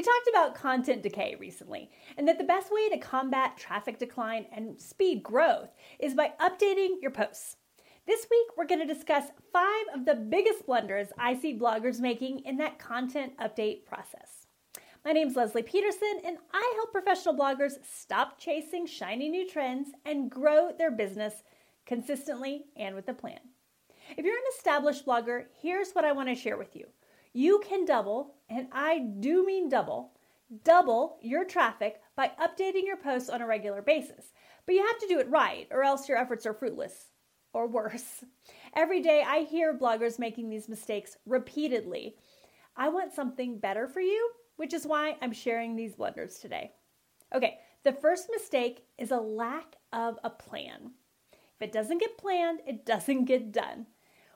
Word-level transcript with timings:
We 0.00 0.04
talked 0.04 0.28
about 0.30 0.54
content 0.54 1.02
decay 1.02 1.36
recently, 1.38 1.90
and 2.16 2.26
that 2.26 2.38
the 2.38 2.44
best 2.44 2.72
way 2.72 2.88
to 2.88 2.96
combat 2.96 3.58
traffic 3.58 3.98
decline 3.98 4.46
and 4.50 4.80
speed 4.80 5.22
growth 5.22 5.74
is 5.98 6.14
by 6.14 6.32
updating 6.40 7.02
your 7.02 7.10
posts. 7.10 7.58
This 8.06 8.26
week, 8.30 8.46
we're 8.56 8.66
going 8.66 8.80
to 8.80 8.94
discuss 8.94 9.24
five 9.52 9.84
of 9.94 10.06
the 10.06 10.14
biggest 10.14 10.64
blunders 10.64 11.08
I 11.18 11.34
see 11.34 11.58
bloggers 11.58 12.00
making 12.00 12.46
in 12.46 12.56
that 12.56 12.78
content 12.78 13.36
update 13.36 13.84
process. 13.84 14.46
My 15.04 15.12
name 15.12 15.28
is 15.28 15.36
Lesli 15.36 15.66
Peterson, 15.66 16.22
and 16.24 16.38
I 16.50 16.72
help 16.76 16.92
professional 16.92 17.36
bloggers 17.36 17.72
stop 17.84 18.38
chasing 18.38 18.86
shiny 18.86 19.28
new 19.28 19.46
trends 19.46 19.90
and 20.06 20.30
grow 20.30 20.70
their 20.78 20.90
business 20.90 21.42
consistently 21.84 22.64
and 22.74 22.94
with 22.94 23.06
a 23.10 23.12
plan. 23.12 23.40
If 24.16 24.24
you're 24.24 24.34
an 24.34 24.44
established 24.56 25.04
blogger, 25.04 25.44
here's 25.60 25.92
what 25.92 26.06
I 26.06 26.12
want 26.12 26.30
to 26.30 26.34
share 26.34 26.56
with 26.56 26.74
you. 26.74 26.86
You 27.32 27.62
can 27.64 27.84
double, 27.84 28.34
and 28.48 28.68
I 28.72 28.98
do 28.98 29.46
mean 29.46 29.68
double, 29.68 30.12
double 30.64 31.18
your 31.22 31.44
traffic 31.44 32.00
by 32.16 32.32
updating 32.40 32.84
your 32.84 32.96
posts 32.96 33.30
on 33.30 33.40
a 33.40 33.46
regular 33.46 33.82
basis. 33.82 34.32
But 34.66 34.74
you 34.74 34.84
have 34.84 34.98
to 34.98 35.08
do 35.08 35.20
it 35.20 35.30
right, 35.30 35.68
or 35.70 35.84
else 35.84 36.08
your 36.08 36.18
efforts 36.18 36.44
are 36.46 36.54
fruitless 36.54 37.12
or 37.52 37.66
worse. 37.66 38.24
Every 38.74 39.00
day 39.00 39.24
I 39.26 39.40
hear 39.40 39.76
bloggers 39.76 40.18
making 40.18 40.50
these 40.50 40.68
mistakes 40.68 41.16
repeatedly. 41.26 42.16
I 42.76 42.88
want 42.88 43.12
something 43.12 43.58
better 43.58 43.86
for 43.88 44.00
you, 44.00 44.30
which 44.56 44.74
is 44.74 44.86
why 44.86 45.16
I'm 45.20 45.32
sharing 45.32 45.76
these 45.76 45.94
blunders 45.94 46.38
today. 46.38 46.72
Okay, 47.34 47.58
the 47.84 47.92
first 47.92 48.28
mistake 48.30 48.84
is 48.98 49.10
a 49.10 49.16
lack 49.16 49.76
of 49.92 50.18
a 50.24 50.30
plan. 50.30 50.92
If 51.32 51.68
it 51.68 51.72
doesn't 51.72 51.98
get 51.98 52.18
planned, 52.18 52.60
it 52.66 52.84
doesn't 52.84 53.24
get 53.24 53.52
done. 53.52 53.86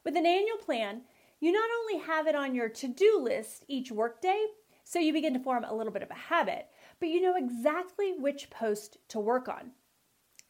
With 0.05 0.17
an 0.17 0.27
annual 0.27 0.59
plan, 0.59 1.03
you 1.45 1.53
not 1.53 1.69
only 1.81 2.07
have 2.07 2.27
it 2.27 2.35
on 2.35 2.55
your 2.55 2.71
to 2.71 2.89
do 2.89 3.21
list 3.21 3.67
each 3.69 3.93
workday, 3.93 4.47
so 4.83 4.99
you 4.99 5.13
begin 5.13 5.35
to 5.35 5.39
form 5.39 5.63
a 5.63 5.75
little 5.75 5.93
bit 5.93 6.03
of 6.03 6.11
a 6.11 6.15
habit, 6.15 6.69
but 6.99 7.11
you 7.11 7.21
know 7.21 7.37
exactly 7.37 8.15
which 8.19 8.49
post 8.49 8.97
to 9.09 9.21
work 9.21 9.47
on. 9.47 9.73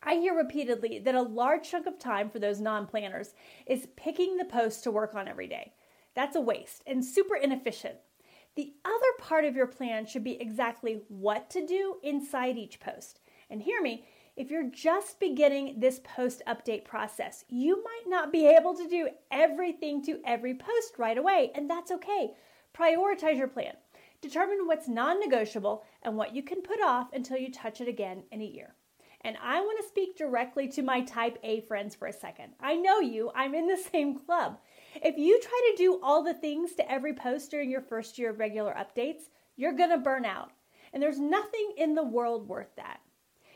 I 0.04 0.14
hear 0.14 0.36
repeatedly 0.36 1.00
that 1.00 1.16
a 1.16 1.22
large 1.22 1.68
chunk 1.68 1.88
of 1.88 1.98
time 1.98 2.30
for 2.30 2.38
those 2.38 2.60
non 2.60 2.86
planners 2.86 3.34
is 3.66 3.88
picking 3.96 4.36
the 4.36 4.44
post 4.44 4.84
to 4.84 4.92
work 4.92 5.16
on 5.16 5.26
every 5.26 5.48
day. 5.48 5.72
That's 6.14 6.36
a 6.36 6.40
waste 6.40 6.84
and 6.86 7.04
super 7.04 7.34
inefficient. 7.34 7.96
The 8.54 8.74
other 8.84 9.12
part 9.18 9.44
of 9.44 9.56
your 9.56 9.66
plan 9.66 10.06
should 10.06 10.22
be 10.22 10.40
exactly 10.40 11.00
what 11.08 11.50
to 11.50 11.66
do 11.66 11.96
inside 12.04 12.56
each 12.56 12.78
post. 12.78 13.18
And 13.50 13.60
hear 13.60 13.82
me, 13.82 14.06
if 14.36 14.50
you're 14.50 14.68
just 14.68 15.20
beginning 15.20 15.78
this 15.78 16.00
post 16.02 16.42
update 16.46 16.84
process, 16.84 17.44
you 17.48 17.82
might 17.84 18.08
not 18.08 18.32
be 18.32 18.46
able 18.46 18.74
to 18.74 18.88
do 18.88 19.08
everything 19.30 20.04
to 20.04 20.20
every 20.26 20.54
post 20.54 20.98
right 20.98 21.16
away, 21.16 21.52
and 21.54 21.70
that's 21.70 21.92
okay. 21.92 22.32
Prioritize 22.76 23.38
your 23.38 23.46
plan. 23.46 23.74
Determine 24.20 24.66
what's 24.66 24.88
non 24.88 25.20
negotiable 25.20 25.84
and 26.02 26.16
what 26.16 26.34
you 26.34 26.42
can 26.42 26.62
put 26.62 26.80
off 26.82 27.12
until 27.12 27.36
you 27.36 27.52
touch 27.52 27.80
it 27.80 27.86
again 27.86 28.24
in 28.32 28.40
a 28.40 28.44
year. 28.44 28.74
And 29.20 29.36
I 29.42 29.60
want 29.60 29.80
to 29.80 29.88
speak 29.88 30.18
directly 30.18 30.66
to 30.68 30.82
my 30.82 31.02
type 31.02 31.38
A 31.44 31.60
friends 31.62 31.94
for 31.94 32.08
a 32.08 32.12
second. 32.12 32.54
I 32.60 32.74
know 32.74 32.98
you, 32.98 33.30
I'm 33.34 33.54
in 33.54 33.68
the 33.68 33.76
same 33.92 34.18
club. 34.18 34.58
If 34.96 35.16
you 35.16 35.40
try 35.40 35.70
to 35.70 35.76
do 35.76 36.00
all 36.02 36.24
the 36.24 36.34
things 36.34 36.74
to 36.74 36.90
every 36.90 37.14
post 37.14 37.50
during 37.50 37.70
your 37.70 37.80
first 37.82 38.18
year 38.18 38.30
of 38.30 38.40
regular 38.40 38.74
updates, 38.74 39.28
you're 39.56 39.72
going 39.72 39.90
to 39.90 39.98
burn 39.98 40.24
out. 40.24 40.50
And 40.92 41.02
there's 41.02 41.20
nothing 41.20 41.74
in 41.76 41.94
the 41.94 42.04
world 42.04 42.48
worth 42.48 42.74
that. 42.76 43.00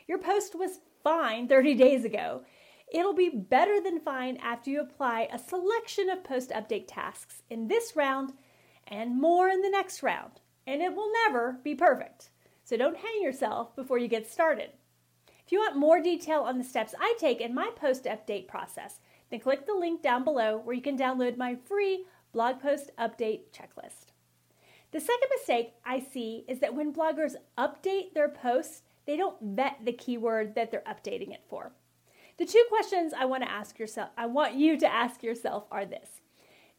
Your 0.09 0.17
post 0.17 0.55
was 0.55 0.79
fine 1.03 1.47
30 1.47 1.75
days 1.75 2.03
ago. 2.03 2.41
It'll 2.91 3.13
be 3.13 3.29
better 3.29 3.79
than 3.79 3.99
fine 3.99 4.37
after 4.37 4.71
you 4.71 4.81
apply 4.81 5.27
a 5.31 5.37
selection 5.37 6.09
of 6.09 6.23
post 6.23 6.49
update 6.49 6.85
tasks 6.87 7.43
in 7.47 7.67
this 7.67 7.95
round 7.95 8.33
and 8.87 9.21
more 9.21 9.49
in 9.49 9.61
the 9.61 9.69
next 9.69 10.01
round. 10.01 10.41
And 10.65 10.81
it 10.81 10.95
will 10.95 11.11
never 11.27 11.59
be 11.63 11.75
perfect. 11.75 12.31
So 12.63 12.75
don't 12.75 12.97
hang 12.97 13.21
yourself 13.21 13.75
before 13.75 13.99
you 13.99 14.07
get 14.07 14.27
started. 14.27 14.71
If 15.45 15.51
you 15.51 15.59
want 15.59 15.77
more 15.77 16.01
detail 16.01 16.41
on 16.41 16.57
the 16.57 16.63
steps 16.63 16.95
I 16.99 17.15
take 17.19 17.39
in 17.39 17.53
my 17.53 17.69
post 17.75 18.05
update 18.05 18.47
process, 18.47 19.01
then 19.29 19.41
click 19.41 19.67
the 19.67 19.75
link 19.75 20.01
down 20.01 20.23
below 20.23 20.57
where 20.57 20.75
you 20.75 20.81
can 20.81 20.97
download 20.97 21.37
my 21.37 21.55
free 21.67 22.05
blog 22.33 22.59
post 22.59 22.89
update 22.97 23.51
checklist. 23.53 24.07
The 24.91 24.99
second 24.99 25.29
mistake 25.37 25.73
I 25.85 25.99
see 25.99 26.45
is 26.47 26.61
that 26.61 26.73
when 26.73 26.95
bloggers 26.95 27.35
update 27.59 28.15
their 28.15 28.29
posts, 28.29 28.81
they 29.09 29.17
don't 29.17 29.41
vet 29.41 29.77
the 29.83 29.91
keyword 29.91 30.53
that 30.53 30.69
they're 30.69 30.83
updating 30.87 31.33
it 31.33 31.43
for. 31.49 31.71
The 32.37 32.45
two 32.45 32.63
questions 32.69 33.11
I 33.11 33.25
want 33.25 33.41
to 33.41 33.49
ask 33.49 33.79
yourself, 33.79 34.11
I 34.15 34.27
want 34.27 34.53
you 34.53 34.77
to 34.77 34.93
ask 34.93 35.23
yourself 35.23 35.65
are 35.71 35.83
this. 35.83 36.21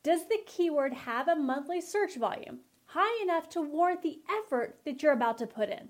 Does 0.05 0.29
the 0.29 0.39
keyword 0.47 0.93
have 0.93 1.27
a 1.27 1.35
monthly 1.35 1.81
search 1.81 2.15
volume 2.15 2.61
high 2.85 3.21
enough 3.25 3.49
to 3.49 3.61
warrant 3.61 4.03
the 4.03 4.21
effort 4.31 4.79
that 4.85 5.03
you're 5.03 5.13
about 5.13 5.39
to 5.39 5.47
put 5.49 5.71
in? 5.71 5.89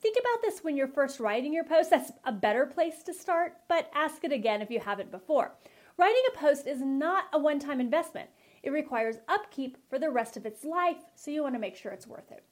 Think 0.00 0.16
about 0.16 0.42
this 0.42 0.62
when 0.62 0.76
you're 0.76 0.86
first 0.86 1.18
writing 1.18 1.52
your 1.52 1.64
post. 1.64 1.90
That's 1.90 2.12
a 2.24 2.30
better 2.30 2.66
place 2.66 3.02
to 3.02 3.12
start, 3.12 3.56
but 3.66 3.90
ask 3.96 4.22
it 4.22 4.30
again 4.30 4.62
if 4.62 4.70
you 4.70 4.78
haven't 4.78 5.10
before. 5.10 5.56
Writing 5.96 6.22
a 6.32 6.38
post 6.38 6.68
is 6.68 6.82
not 6.82 7.24
a 7.32 7.38
one 7.40 7.58
time 7.58 7.80
investment. 7.80 8.30
It 8.62 8.70
requires 8.70 9.16
upkeep 9.26 9.76
for 9.90 9.98
the 9.98 10.10
rest 10.10 10.36
of 10.36 10.46
its 10.46 10.62
life, 10.62 10.98
so 11.16 11.32
you 11.32 11.42
want 11.42 11.56
to 11.56 11.60
make 11.60 11.74
sure 11.74 11.90
it's 11.90 12.06
worth 12.06 12.30
it. 12.30 12.44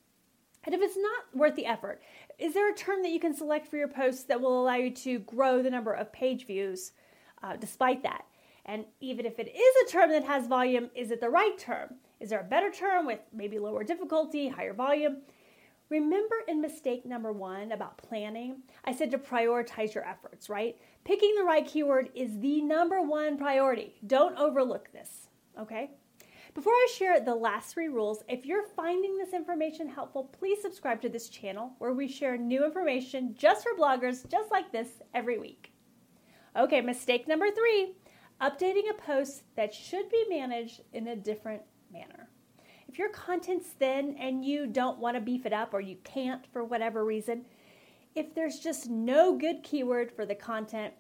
And 0.65 0.75
if 0.75 0.81
it's 0.81 0.97
not 0.97 1.25
worth 1.35 1.57
the 1.57 1.67
effort, 1.67 2.03
is 2.39 2.55
there 2.55 2.71
a 2.71 2.75
term 2.75 3.03
that 3.03 3.11
you 3.11 3.21
can 3.21 3.35
select 3.35 3.67
for 3.67 3.77
your 3.77 3.89
posts 3.89 4.25
that 4.25 4.41
will 4.41 4.63
allow 4.63 4.77
you 4.77 4.91
to 4.91 5.19
grow 5.21 5.63
the 5.63 5.71
number 5.71 5.93
of 5.93 6.13
page 6.13 6.47
views 6.47 6.93
uh, 7.43 7.57
despite 7.57 8.03
that? 8.05 8.25
And 8.65 8.85
even 9.01 9.27
if 9.27 9.39
it 9.39 9.49
is 9.49 9.89
a 9.89 9.91
term 9.91 10.11
that 10.11 10.25
has 10.25 10.47
volume, 10.47 10.91
is 10.95 11.11
it 11.11 11.21
the 11.21 11.29
right 11.29 11.59
term? 11.59 11.97
Is 12.21 12.31
there 12.31 12.41
a 12.41 12.45
better 12.45 12.71
term 12.71 13.07
with 13.07 13.19
maybe 13.33 13.59
lower 13.59 13.83
difficulty, 13.83 14.49
higher 14.49 14.73
volume? 14.73 15.23
Remember 15.89 16.37
in 16.47 16.61
mistake 16.61 17.05
number 17.05 17.33
one 17.33 17.73
about 17.73 17.99
planning, 17.99 18.63
I 18.85 18.95
said 18.95 19.11
to 19.11 19.19
prioritize 19.19 19.95
your 19.95 20.09
efforts, 20.09 20.49
right? 20.49 20.79
Picking 21.05 21.35
the 21.35 21.45
right 21.45 21.67
keyword 21.67 22.11
is 22.15 22.39
the 22.39 22.63
number 22.63 23.03
one 23.03 23.37
priority. 23.37 23.97
Don't 24.07 24.39
overlook 24.39 24.91
this, 24.93 25.29
okay? 25.61 25.91
Before 26.55 26.73
I 26.75 26.89
share 26.95 27.19
the 27.19 27.35
last 27.35 27.73
three 27.73 27.89
rules, 27.89 28.23
if 28.29 28.45
you're 28.45 28.67
finding 28.77 29.17
this 29.17 29.33
information 29.33 29.89
helpful, 29.89 30.25
please 30.39 30.61
subscribe 30.61 31.01
to 31.01 31.09
this 31.09 31.31
channel 31.31 31.73
where 31.79 31.95
we 31.95 32.07
share 32.07 32.37
new 32.37 32.63
information 32.67 33.35
just 33.39 33.63
for 33.63 33.73
bloggers 33.75 34.29
just 34.31 34.51
like 34.51 34.71
this 34.71 35.01
every 35.15 35.39
week. 35.39 35.73
Okay, 36.55 36.83
mistake 36.83 37.27
number 37.27 37.51
three 37.51 37.95
updating 38.43 38.91
a 38.91 38.95
post 38.95 39.45
that 39.57 39.73
should 39.73 40.11
be 40.11 40.27
managed 40.29 40.83
in 40.93 41.09
a 41.09 41.17
different 41.17 41.63
manner. 41.91 42.29
If 42.87 42.99
your 42.99 43.09
content's 43.09 43.69
thin 43.69 44.15
and 44.19 44.45
you 44.45 44.67
don't 44.67 44.99
want 44.99 45.17
to 45.17 45.23
beef 45.23 45.47
it 45.47 45.55
up 45.55 45.73
or 45.73 45.81
you 45.81 45.97
can't 46.05 46.47
for 46.53 46.65
whatever 46.65 47.07
reason, 47.07 47.47
if 48.15 48.35
there's 48.35 48.59
just 48.59 48.91
no 48.91 49.39
good 49.39 49.63
keyword 49.63 50.13
for 50.13 50.27
the 50.27 50.35
content, 50.35 50.93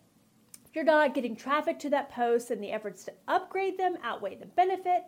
if 0.64 0.74
you're 0.74 0.84
not 0.84 1.12
getting 1.12 1.36
traffic 1.36 1.78
to 1.80 1.90
that 1.90 2.10
post 2.10 2.50
and 2.50 2.64
the 2.64 2.72
efforts 2.72 3.04
to 3.04 3.12
upgrade 3.28 3.76
them 3.76 3.98
outweigh 4.02 4.36
the 4.36 4.46
benefit, 4.46 5.02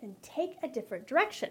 then 0.00 0.16
take 0.22 0.56
a 0.62 0.68
different 0.68 1.06
direction. 1.06 1.50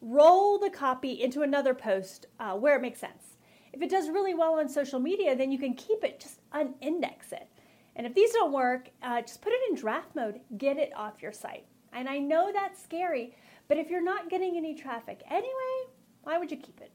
Roll 0.00 0.58
the 0.58 0.70
copy 0.70 1.22
into 1.22 1.42
another 1.42 1.74
post 1.74 2.26
uh, 2.38 2.54
where 2.54 2.76
it 2.76 2.82
makes 2.82 3.00
sense. 3.00 3.36
If 3.72 3.82
it 3.82 3.90
does 3.90 4.08
really 4.08 4.34
well 4.34 4.58
on 4.58 4.68
social 4.68 4.98
media, 4.98 5.36
then 5.36 5.52
you 5.52 5.58
can 5.58 5.74
keep 5.74 6.02
it, 6.02 6.20
just 6.20 6.40
unindex 6.52 7.32
it. 7.32 7.48
And 7.96 8.06
if 8.06 8.14
these 8.14 8.32
don't 8.32 8.52
work, 8.52 8.88
uh, 9.02 9.20
just 9.20 9.42
put 9.42 9.52
it 9.52 9.60
in 9.68 9.76
draft 9.76 10.14
mode, 10.14 10.40
get 10.58 10.78
it 10.78 10.92
off 10.96 11.22
your 11.22 11.32
site. 11.32 11.66
And 11.92 12.08
I 12.08 12.18
know 12.18 12.50
that's 12.52 12.82
scary, 12.82 13.34
but 13.68 13.78
if 13.78 13.90
you're 13.90 14.02
not 14.02 14.30
getting 14.30 14.56
any 14.56 14.74
traffic 14.74 15.22
anyway, 15.30 15.90
why 16.22 16.38
would 16.38 16.50
you 16.50 16.56
keep 16.56 16.80
it? 16.80 16.92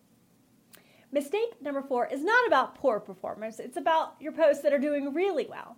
Mistake 1.12 1.62
number 1.62 1.82
four 1.82 2.08
is 2.08 2.24
not 2.24 2.48
about 2.48 2.76
poor 2.76 3.00
performance, 3.00 3.60
it's 3.60 3.78
about 3.78 4.16
your 4.20 4.32
posts 4.32 4.64
that 4.64 4.74
are 4.74 4.80
doing 4.80 5.14
really 5.14 5.46
well. 5.48 5.78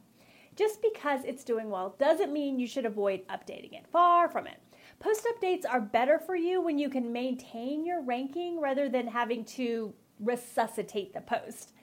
Just 0.58 0.82
because 0.82 1.24
it's 1.24 1.44
doing 1.44 1.70
well 1.70 1.96
doesn't 2.00 2.34
mean 2.34 2.60
you 2.60 2.66
should 2.66 2.86
avoid 2.86 3.28
updating 3.28 3.74
it. 3.74 3.86
Far 3.92 4.28
from 4.28 4.48
it. 4.48 4.58
Post 5.00 5.28
updates 5.32 5.64
are 5.70 5.80
better 5.80 6.18
for 6.18 6.36
you 6.36 6.60
when 6.60 6.80
you 6.80 6.90
can 6.90 7.14
maintain 7.14 7.86
your 7.86 8.02
ranking 8.02 8.60
rather 8.60 8.90
than 8.90 9.08
having 9.08 9.46
to 9.46 9.94
resuscitate 10.20 11.14
the 11.14 11.22
post. 11.22 11.74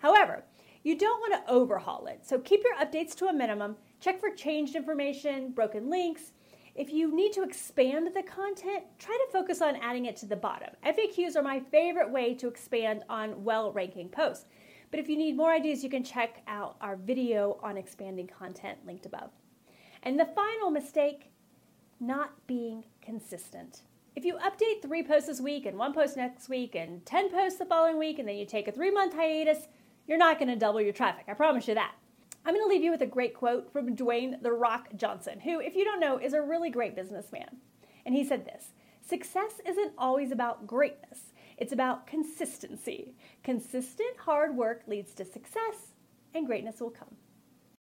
However, 0.00 0.42
you 0.82 0.98
don't 0.98 1.20
want 1.20 1.46
to 1.46 1.52
overhaul 1.52 2.06
it, 2.06 2.26
so 2.26 2.40
keep 2.40 2.62
your 2.64 2.74
updates 2.74 3.14
to 3.16 3.26
a 3.26 3.32
minimum. 3.32 3.76
Check 4.00 4.18
for 4.18 4.30
changed 4.30 4.74
information, 4.74 5.52
broken 5.52 5.88
links. 5.88 6.32
If 6.74 6.92
you 6.92 7.14
need 7.14 7.32
to 7.34 7.44
expand 7.44 8.08
the 8.14 8.22
content, 8.24 8.82
try 8.98 9.16
to 9.16 9.32
focus 9.32 9.62
on 9.62 9.76
adding 9.76 10.06
it 10.06 10.16
to 10.18 10.26
the 10.26 10.34
bottom. 10.34 10.70
FAQs 10.84 11.36
are 11.36 11.42
my 11.42 11.60
favorite 11.70 12.10
way 12.10 12.34
to 12.34 12.48
expand 12.48 13.04
on 13.08 13.44
well 13.44 13.72
ranking 13.72 14.08
posts. 14.08 14.46
But 14.90 15.00
if 15.00 15.08
you 15.08 15.16
need 15.16 15.36
more 15.36 15.52
ideas, 15.52 15.82
you 15.82 15.90
can 15.90 16.04
check 16.04 16.42
out 16.46 16.76
our 16.80 16.96
video 16.96 17.58
on 17.62 17.76
expanding 17.76 18.26
content 18.26 18.78
linked 18.86 19.06
above. 19.06 19.30
And 20.02 20.18
the 20.18 20.26
final 20.26 20.70
mistake 20.70 21.30
not 22.00 22.46
being 22.46 22.84
consistent. 23.00 23.82
If 24.16 24.24
you 24.24 24.36
update 24.36 24.82
three 24.82 25.02
posts 25.02 25.28
this 25.28 25.40
week 25.40 25.66
and 25.66 25.76
one 25.76 25.92
post 25.92 26.16
next 26.16 26.48
week 26.48 26.74
and 26.74 27.04
10 27.04 27.30
posts 27.30 27.58
the 27.58 27.64
following 27.64 27.98
week 27.98 28.18
and 28.18 28.28
then 28.28 28.36
you 28.36 28.46
take 28.46 28.68
a 28.68 28.72
three 28.72 28.90
month 28.90 29.14
hiatus, 29.14 29.66
you're 30.06 30.18
not 30.18 30.38
going 30.38 30.48
to 30.48 30.56
double 30.56 30.80
your 30.80 30.92
traffic. 30.92 31.24
I 31.28 31.34
promise 31.34 31.66
you 31.66 31.74
that. 31.74 31.94
I'm 32.46 32.54
going 32.54 32.64
to 32.64 32.68
leave 32.68 32.84
you 32.84 32.90
with 32.90 33.00
a 33.00 33.06
great 33.06 33.34
quote 33.34 33.72
from 33.72 33.96
Dwayne 33.96 34.42
The 34.42 34.52
Rock 34.52 34.88
Johnson, 34.96 35.40
who, 35.40 35.60
if 35.60 35.74
you 35.74 35.84
don't 35.84 35.98
know, 35.98 36.18
is 36.18 36.34
a 36.34 36.42
really 36.42 36.68
great 36.68 36.94
businessman. 36.94 37.56
And 38.04 38.14
he 38.14 38.24
said 38.24 38.44
this 38.44 38.72
Success 39.06 39.60
isn't 39.66 39.92
always 39.96 40.30
about 40.30 40.66
greatness, 40.66 41.32
It's 41.58 41.72
about 41.72 42.06
consistency. 42.06 43.14
Consistent 43.42 44.16
hard 44.18 44.56
work 44.56 44.82
leads 44.86 45.14
to 45.14 45.24
success, 45.24 45.92
and 46.34 46.46
greatness 46.46 46.80
will 46.80 46.90
come. 46.90 47.16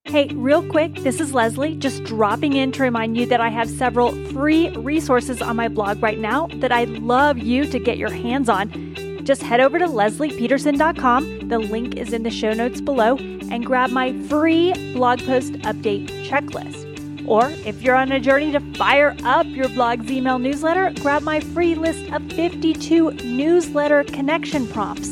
Hey, 0.06 0.27
real 0.30 0.68
quick, 0.68 0.95
this 0.95 1.19
is 1.19 1.33
Lesli, 1.33 1.77
just 1.77 2.04
dropping 2.04 2.54
in 2.54 2.71
to 2.71 2.81
remind 2.81 3.16
you 3.16 3.27
that 3.27 3.42
I 3.42 3.50
have 3.50 3.69
several 3.69 4.12
free 4.31 4.69
resources 4.69 5.42
on 5.42 5.56
my 5.56 5.68
blog 5.68 6.01
right 6.01 6.18
now 6.18 6.48
that 6.56 6.71
I'd 6.71 6.89
love 6.89 7.38
you 7.38 7.66
to 7.66 7.80
get 7.80 7.98
your 7.98 8.10
hands 8.10 8.50
on. 8.50 8.95
Just 9.24 9.44
head 9.44 9.60
over 9.60 9.77
to 9.77 9.86
leslipeterson.com, 9.86 11.50
the 11.50 11.60
link 11.60 11.95
is 11.95 12.13
in 12.13 12.24
the 12.24 12.31
show 12.31 12.54
notes 12.54 12.81
below, 12.81 13.18
and 13.18 13.66
grab 13.66 13.92
my 13.92 14.18
free 14.24 14.74
blog 14.94 15.19
post 15.25 15.54
update 15.54 16.07
checklist. 16.25 16.88
Or 17.30 17.52
if 17.64 17.84
you're 17.84 17.96
on 17.96 18.12
a 18.12 18.20
journey 18.20 18.52
to 18.54 18.60
fire 18.74 19.16
up 19.24 19.46
your 19.46 19.70
blog's 19.70 20.10
email 20.10 20.40
newsletter, 20.40 20.92
grab 21.00 21.22
my 21.22 21.40
free 21.40 21.76
list 21.76 22.12
of 22.12 22.24
52 22.34 23.12
newsletter 23.12 24.04
connection 24.04 24.66
prompts. 24.68 25.10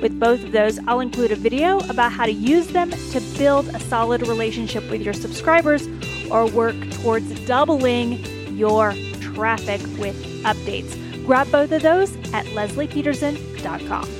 With 0.00 0.18
both 0.18 0.42
of 0.44 0.52
those, 0.52 0.78
I'll 0.86 1.00
include 1.00 1.30
a 1.30 1.36
video 1.36 1.80
about 1.90 2.12
how 2.12 2.24
to 2.24 2.32
use 2.32 2.68
them 2.68 2.90
to 2.90 3.20
build 3.36 3.68
a 3.68 3.80
solid 3.80 4.26
relationship 4.26 4.88
with 4.90 5.02
your 5.02 5.12
subscribers 5.12 5.86
or 6.30 6.46
work 6.46 6.76
towards 7.02 7.28
doubling 7.46 8.24
your 8.56 8.94
traffic 9.20 9.82
with 9.98 10.16
updates. 10.44 10.96
Grab 11.26 11.50
both 11.52 11.70
of 11.72 11.82
those 11.82 12.16
at 12.32 12.46
leslipeterson.com. 12.46 14.17